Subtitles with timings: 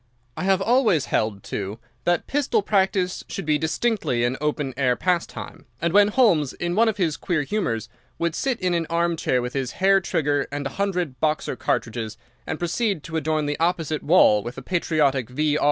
[0.35, 5.67] I have always held, too, that pistol practice should be distinctly an open air pastime;
[5.79, 9.53] and when Holmes, in one of his queer humours, would sit in an armchair with
[9.53, 12.17] his hair trigger and a hundred Boxer cartridges,
[12.47, 15.59] and proceed to adorn the opposite wall with a patriotic V.